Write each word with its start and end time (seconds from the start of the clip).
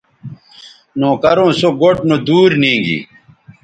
نوکروں 0.99 1.51
سو 1.59 1.69
گوٹھ 1.79 1.99
نودور 2.09 2.49
نیگی 2.61 2.97